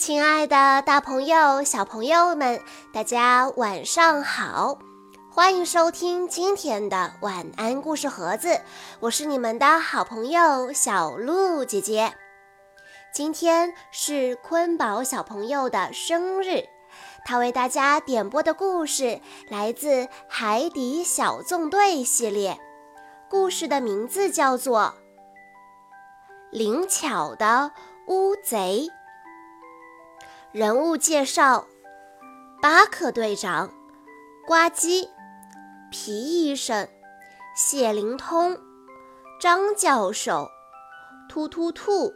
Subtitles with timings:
[0.00, 2.58] 亲爱的，大朋友、小朋友们，
[2.90, 4.78] 大家晚上好！
[5.30, 8.62] 欢迎收听今天的晚安故事盒子，
[9.00, 12.14] 我是你们的好朋友小鹿姐姐。
[13.12, 16.64] 今天是坤宝小朋友的生日，
[17.26, 19.20] 他为大家点播的故事
[19.50, 22.58] 来自《海底小纵队》系列，
[23.28, 24.80] 故事的名字叫做
[26.50, 27.72] 《灵巧的
[28.06, 28.88] 乌贼》。
[30.52, 31.68] 人物介绍：
[32.60, 33.70] 巴克队长、
[34.48, 35.08] 呱唧、
[35.92, 36.88] 皮医生、
[37.54, 38.58] 谢灵通、
[39.40, 40.48] 张教授、
[41.28, 42.12] 突突兔、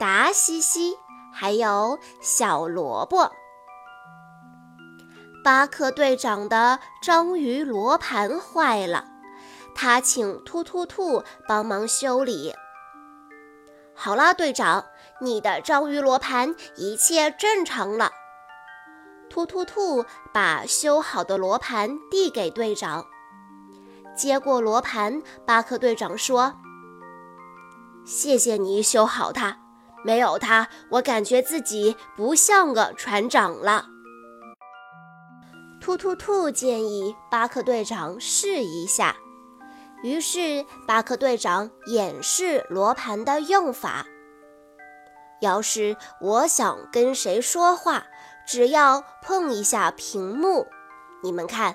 [0.00, 0.94] 达西西，
[1.30, 3.30] 还有小萝卜。
[5.44, 9.04] 巴克队长的章鱼罗盘坏了，
[9.74, 12.54] 他请突突兔帮忙修理。
[13.94, 14.86] 好啦，队长，
[15.22, 18.10] 你的章鱼罗盘一切正常了。
[19.30, 23.06] 突突兔把修好的罗盘递给队长，
[24.16, 26.54] 接过罗盘，巴克队长说
[28.04, 29.58] ：“谢谢你修好它，
[30.04, 33.86] 没有它，我感觉自己不像个船长了。”
[35.80, 39.14] 突突兔建议巴克队长试一下。
[40.02, 44.04] 于是，巴克队长演示罗盘的用法。
[45.42, 48.04] 要是我想跟谁说话，
[48.46, 50.68] 只要碰一下屏幕。
[51.24, 51.74] 你们看，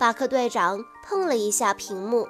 [0.00, 2.26] 巴克队长碰了一下屏幕，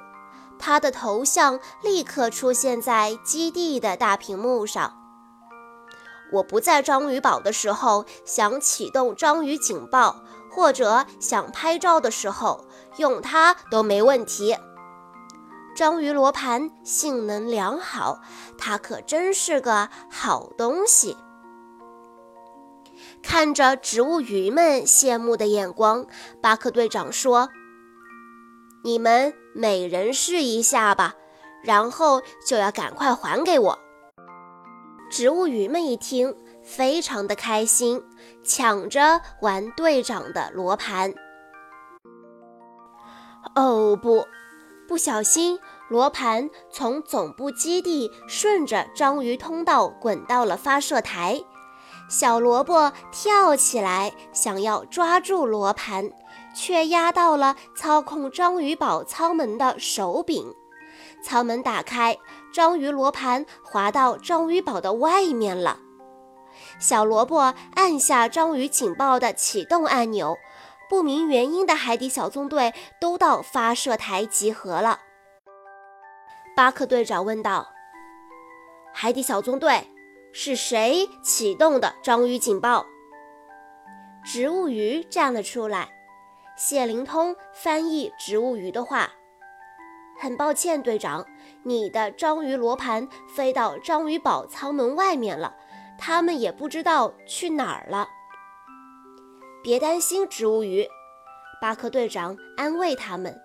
[0.59, 4.95] 他的头像立刻出现在基地的大屏幕上。
[6.33, 14.55] 我不在章鱼堡的时候，想启动章鱼警报，或者想拍照的时候，用它都没问题。
[15.73, 18.19] 章鱼罗盘性能良好，
[18.57, 21.15] 它可真是个好东西。
[23.23, 26.05] 看着植物鱼们羡慕的眼光，
[26.41, 27.49] 巴克队长说
[28.83, 31.15] ：“你们每人试一下吧，
[31.63, 33.79] 然后就要赶快还给我。”
[35.09, 38.03] 植物鱼们一听，非常的开心，
[38.43, 41.13] 抢着玩队长的罗盘。
[43.55, 44.25] 哦不！
[44.91, 45.57] 不小心，
[45.87, 51.41] 罗盘从总部基地顺着章鱼通道滚到了发射台。
[52.09, 56.11] 小萝卜跳起来想要抓住罗盘，
[56.53, 60.53] 却压到了操控章鱼堡舱门的手柄。
[61.23, 62.17] 舱门打开，
[62.53, 65.79] 章鱼罗盘滑到章鱼堡的外面了。
[66.81, 70.35] 小萝卜按下章鱼警报的启动按钮。
[70.91, 74.99] 不明原因的海底小纵队都到发射台集合了。
[76.53, 77.69] 巴克队长问道
[78.93, 79.87] ：“海底小纵队
[80.33, 82.85] 是谁启动的章鱼警报？”
[84.25, 85.87] 植物鱼站了出来。
[86.57, 89.11] 谢灵通翻译植物鱼的话
[90.19, 91.25] ：“很抱歉，队长，
[91.63, 95.55] 你的章鱼罗盘飞到章鱼堡舱门外面了，
[95.97, 98.09] 他们也不知道去哪儿了。”
[99.63, 100.87] 别担心，植物鱼，
[101.61, 103.39] 巴克队长安慰他们。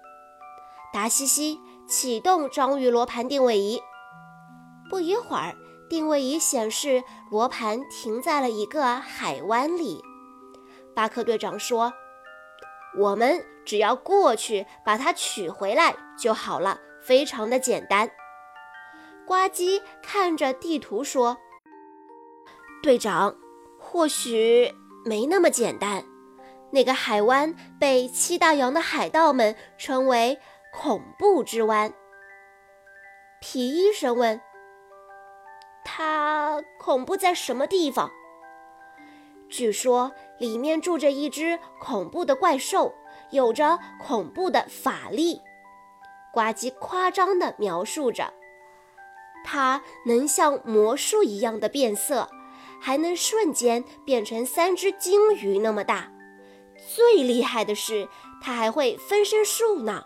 [0.91, 3.79] 达西西启动章鱼罗盘定位仪。
[4.89, 5.55] 不一会儿，
[5.91, 10.03] 定位仪显示罗盘停在了一个海湾里。
[10.95, 11.93] 巴克队长说
[12.99, 18.11] ：“我们只要过去把它取回来就好了，非常的简单。”
[19.29, 21.37] 呱唧看着地图说
[22.83, 23.37] ：“队长，
[23.79, 24.73] 或许……”
[25.07, 26.05] 没那么简单。
[26.73, 30.39] 那个海湾被七大洋的海盗们称为
[30.75, 31.95] “恐怖之湾”。
[33.41, 34.41] 皮医生问
[35.85, 38.11] ：“它恐怖在什么地方？”
[39.49, 42.93] 据说里面住着一只恐怖的怪兽，
[43.31, 45.41] 有着恐怖的法力。
[46.35, 48.35] 呱唧夸张地描述着
[49.47, 52.29] ：“它能像魔术一样的变色。”
[52.81, 56.13] 还能瞬间变成三只鲸鱼那么大，
[56.95, 58.09] 最厉害的是，
[58.43, 60.05] 它还会分身术呢。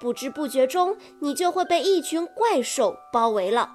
[0.00, 3.70] 不知不觉中，你就会被一群怪兽包围了。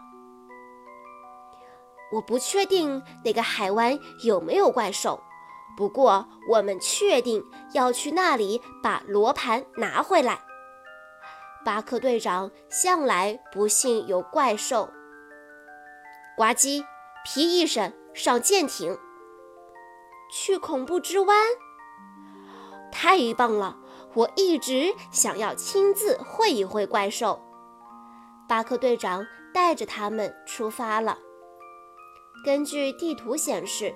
[2.14, 5.22] 我不确定那个海湾有没有怪兽，
[5.78, 7.44] 不过我们确定
[7.74, 10.40] 要去那里把罗盘拿回来。
[11.64, 14.90] 巴克队长向来不信有怪兽。
[16.38, 16.84] 呱唧，
[17.26, 17.92] 皮医生。
[18.15, 18.97] 上舰艇，
[20.31, 21.38] 去恐怖之湾，
[22.89, 23.77] 太棒了！
[24.13, 27.41] 我一直想要亲自会一会怪兽。
[28.47, 31.17] 巴克队长带着他们出发了。
[32.45, 33.94] 根据地图显示，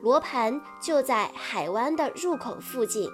[0.00, 3.10] 罗盘就在海湾的入口附近。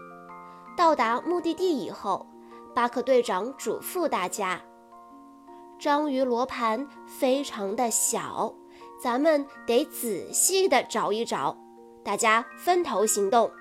[0.76, 2.28] 到达目的地以后，
[2.72, 4.60] 巴克队长嘱咐大家
[5.80, 8.54] ：“章鱼罗盘非常的小，
[9.04, 11.54] 咱们得仔细的找一找。
[12.02, 13.52] 大家分头行动。”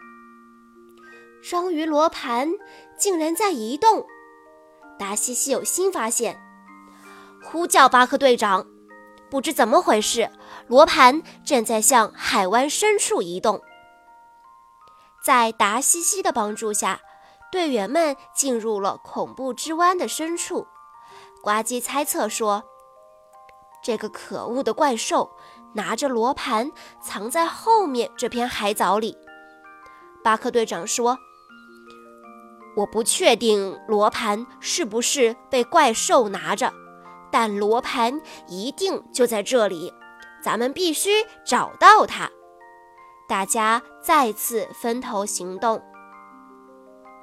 [1.44, 2.50] 章鱼罗盘
[2.98, 4.06] 竟然在移动，
[4.98, 6.42] 达西西有新发现，
[7.44, 8.66] 呼叫巴克队长。
[9.30, 10.32] 不知怎么回事，
[10.68, 13.62] 罗盘正在向海湾深处移动。
[15.26, 17.02] 在达西西的帮助下，
[17.52, 20.68] 队员们进入了恐怖之湾的深处。
[21.42, 22.64] 呱唧猜测说
[23.84, 25.30] ：“这个可恶的怪兽
[25.74, 26.72] 拿着罗盘
[27.02, 29.18] 藏在后面这片海藻里。”
[30.24, 31.18] 巴克队长说
[32.78, 36.74] ：“我不确定罗盘是不是被怪兽拿着。”
[37.32, 39.92] 但罗盘一定就在这里，
[40.44, 41.10] 咱们必须
[41.44, 42.30] 找到它。
[43.28, 45.82] 大家再次分头行动。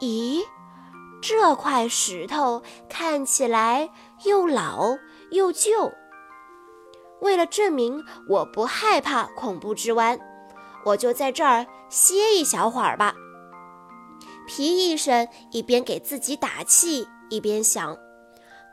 [0.00, 0.42] 咦，
[1.22, 3.88] 这块石头看起来
[4.24, 4.96] 又老
[5.30, 5.92] 又旧。
[7.20, 10.18] 为了证明我不害怕恐怖之湾，
[10.84, 13.14] 我就在这儿歇一小会儿吧。
[14.46, 17.96] 皮医生一边给自己打气，一边想。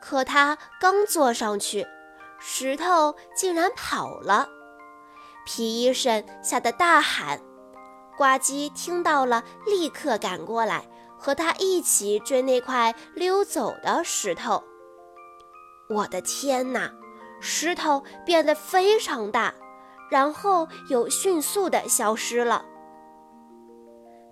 [0.02, 1.86] 可他刚坐上去，
[2.40, 4.48] 石头竟然跑了。
[5.46, 7.42] 皮医生吓得大喊
[8.18, 14.64] ：“呱唧！”听到了，立刻赶过来，和他一起追那块溜走的石头。
[15.90, 16.92] 我的天哪！
[17.40, 19.54] 石头变得非常大，
[20.10, 22.66] 然后又迅速地消失了。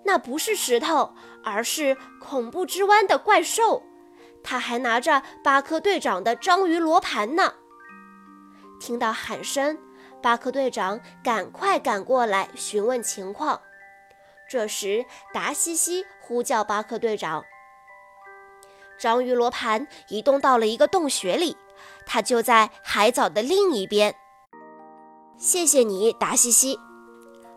[0.04, 1.14] 那不是石头，
[1.44, 3.82] 而是恐怖之湾的怪兽。
[4.44, 7.54] 他还拿着巴克队长的章鱼罗盘呢。
[8.78, 9.76] 听到喊声，
[10.22, 13.60] 巴克队长赶快赶过来询问情况。
[14.48, 15.04] 这时，
[15.34, 17.44] 达西西呼叫巴克队长
[18.96, 21.56] ：“章鱼罗盘移动到了一个洞穴里，
[22.04, 24.14] 它就在海藻的另一边。”
[25.38, 26.78] 谢谢你，达西西。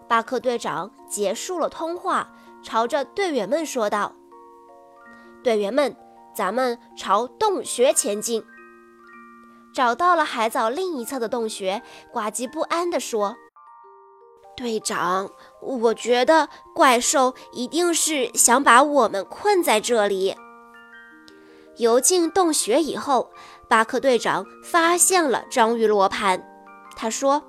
[0.08, 2.32] 巴克队长结束了通话，
[2.64, 4.14] 朝着队员们说道
[5.44, 5.96] ：“队员们。”
[6.32, 8.46] 咱们朝洞穴前进。
[9.74, 11.82] 找到了海藻另一侧的洞穴，
[12.14, 13.36] 呱唧不安地说
[14.56, 15.30] ：“队长，
[15.62, 20.36] 我觉得怪兽一定是想把我们困在这里。”
[21.80, 23.32] 游进洞穴以后，
[23.70, 26.46] 巴克队长发现了章鱼罗盘。
[26.94, 27.42] 他说：“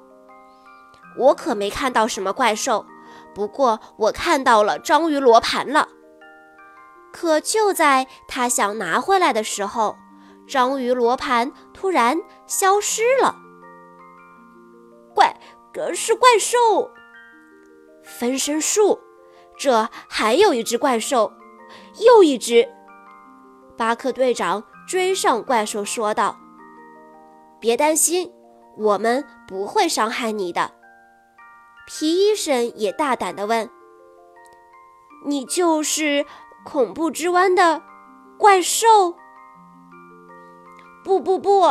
[1.18, 2.86] 我可没看到什么怪兽，
[3.34, 5.88] 不过我看到了章鱼罗盘了。”
[7.12, 9.96] 可就在他想拿回来的时候，
[10.46, 12.16] 章鱼罗盘突然
[12.46, 13.34] 消失了。
[15.12, 15.36] 怪，
[15.92, 16.88] 是怪兽！
[18.04, 19.00] 分身术，
[19.58, 21.32] 这还有一只怪兽，
[21.98, 22.68] 又一只。
[23.80, 26.38] 巴克队长追上怪兽，说道
[27.58, 28.30] ：“别担心，
[28.76, 30.72] 我们不会伤害你的。”
[31.88, 33.70] 皮医生也大胆地问
[35.24, 36.26] ：“你就是？”
[36.62, 37.80] 恐怖之湾的
[38.38, 39.16] 怪兽？
[41.02, 41.62] 不不不，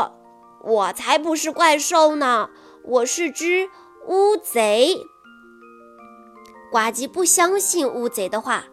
[0.64, 2.50] 我才不是怪兽呢，
[2.84, 3.70] 我是只
[4.08, 5.06] 乌贼。
[6.72, 8.64] 呱唧不相信乌贼的话。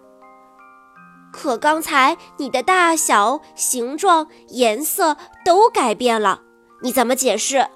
[1.36, 6.40] 可刚才你的大小、形状、颜色都改变了，
[6.82, 7.68] 你怎么解释？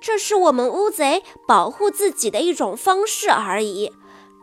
[0.00, 3.92] 这是我们乌贼保护自己的一种方式而已。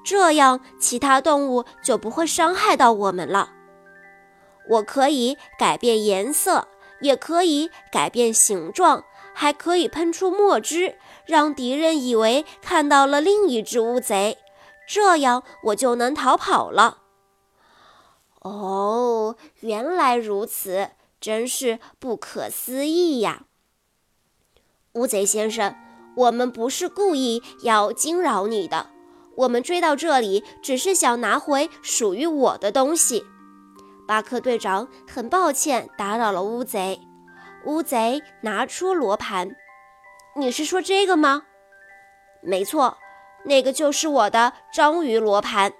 [0.03, 3.53] 这样，其他动物就不会伤害到我们了。
[4.69, 6.67] 我可以改变颜色，
[7.01, 10.95] 也可以改变形状，还可以喷出墨汁，
[11.25, 14.37] 让敌人以为看到了另一只乌贼，
[14.87, 16.99] 这样我就能逃跑了。
[18.41, 23.43] 哦，原来如此，真是不可思议呀！
[24.93, 25.75] 乌贼先生，
[26.17, 28.89] 我们不是故意要惊扰你的。
[29.37, 33.23] 我们追到这里，只是想拿回属于我的东西。
[34.07, 36.99] 巴克队长很抱歉打扰了乌贼。
[37.65, 39.55] 乌贼拿出罗盘，
[40.35, 41.43] 你是说这个吗？
[42.41, 42.97] 没错，
[43.45, 45.71] 那个就是我的章鱼罗盘。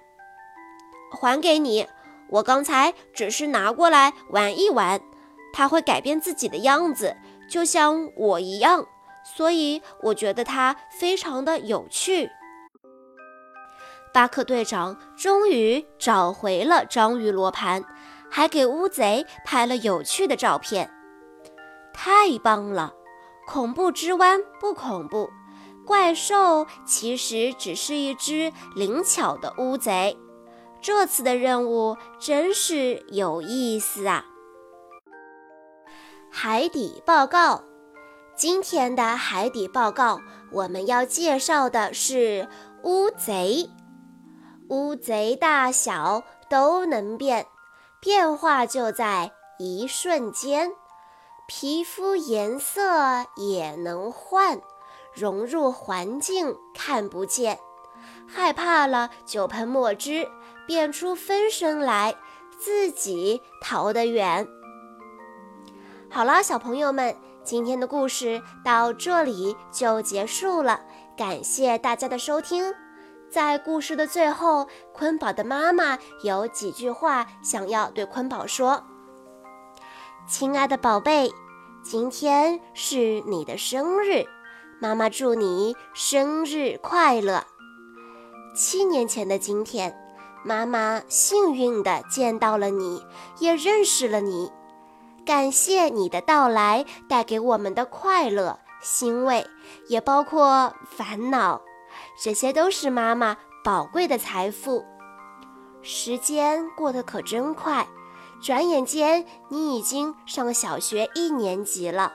[1.10, 1.88] 还给你，
[2.32, 5.00] 我刚才只是拿过来玩一玩。
[5.52, 7.14] 它会改变自己的样子，
[7.48, 8.86] 就像我一样，
[9.22, 12.30] 所以我觉得它非常的有趣。
[14.14, 17.84] 巴克队长终于找回了章鱼罗盘，
[18.30, 20.90] 还给乌贼拍了有趣的照片。
[21.92, 22.94] 太棒了！
[23.46, 25.28] 恐怖之湾不恐怖，
[25.84, 30.16] 怪兽其实只是一只灵巧的乌贼。
[30.82, 34.24] 这次的任务真是有意思啊！
[36.28, 37.62] 海底报告，
[38.34, 40.20] 今天的海底报告
[40.50, 42.48] 我们要介绍的是
[42.82, 43.70] 乌贼。
[44.70, 47.46] 乌贼大小都能变，
[48.00, 50.72] 变化就在一瞬间。
[51.46, 52.82] 皮肤颜色
[53.36, 54.60] 也能换，
[55.14, 57.60] 融入环境看不见，
[58.26, 60.26] 害怕了就喷墨汁。
[60.66, 62.14] 变出分身来，
[62.58, 64.46] 自己逃得远。
[66.10, 70.80] 好了，小朋友们，今天的故事到这里就结束了。
[71.16, 72.74] 感谢大家的收听。
[73.30, 78.84] 在故事的最后，坤宝的妈妈有几句话想要对坤宝说
[80.28, 81.32] ：“亲爱的宝贝，
[81.82, 84.26] 今天是你的生日，
[84.80, 87.46] 妈妈祝你生日快乐。”
[88.54, 90.01] 七年前的今天。
[90.44, 93.04] 妈妈幸运地见到了你，
[93.38, 94.50] 也认识了你。
[95.24, 99.46] 感谢你的到来带给我们的快乐、欣慰，
[99.88, 101.62] 也包括烦恼。
[102.20, 104.84] 这些都是妈妈宝贵的财富。
[105.80, 107.86] 时间过得可真快，
[108.42, 112.12] 转眼间你已经上小学一年级了。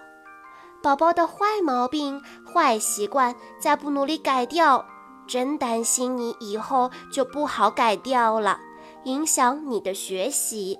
[0.83, 4.85] 宝宝的坏毛病、坏习惯，再不努力改掉。
[5.27, 8.59] 真担心你以后就不好改掉了，
[9.03, 10.79] 影响你的学习。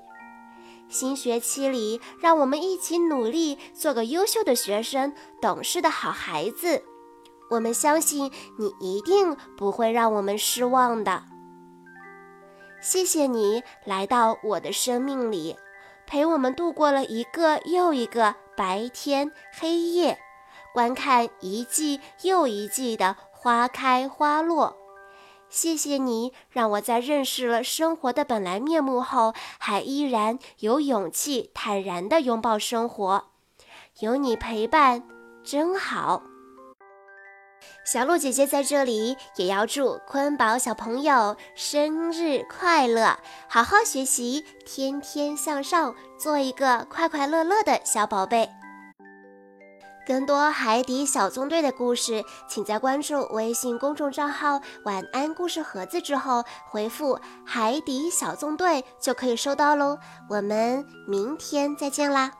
[0.89, 6.81] 新学期里，让我们一起努力，做个优秀的学生，懂事的好孩子。
[7.49, 11.23] 我们相信你一定不会让我们失望的。
[12.81, 15.57] 谢谢你来到我的生命里，
[16.05, 20.17] 陪我们度过了一个又一个白天黑夜，
[20.73, 23.17] 观看一季又一季的。
[23.47, 24.75] 花开花落，
[25.47, 33.29] 谢谢你让我在认识了生活的本来面目后，还依然有勇气坦然地拥抱生活。
[34.01, 35.01] 有你陪伴，
[35.45, 36.23] 真好。
[37.85, 48.56] 小鹿姐姐在这里也要祝坤宝小朋友生日快乐，好好学习，天天向上，做一个快快乐乐的小宝贝。
[50.07, 59.97] 更多海底小纵队的故事，请在关注微信公众账号“晚安故事盒子”之后回复“海底小纵队”就可以收到喽。
[60.29, 62.31] 我们明天再见啦！